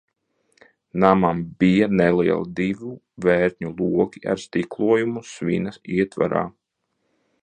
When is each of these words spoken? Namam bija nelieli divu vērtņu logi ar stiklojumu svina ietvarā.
Namam 1.01 1.41
bija 1.63 1.89
nelieli 1.99 2.49
divu 2.59 2.93
vērtņu 3.25 3.73
logi 3.81 4.23
ar 4.35 4.41
stiklojumu 4.45 5.23
svina 5.35 5.75
ietvarā. 5.99 6.43